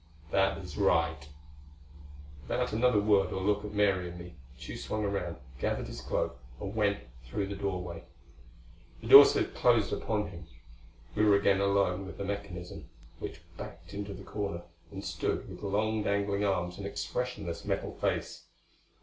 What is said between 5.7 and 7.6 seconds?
his cloak and went through the